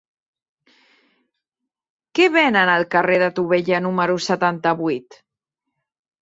Què 2.19 2.29
venen 2.37 2.55
al 2.77 2.87
carrer 2.97 3.19
de 3.25 3.29
Tubella 3.41 3.83
número 3.89 4.17
setanta-vuit? 4.31 5.21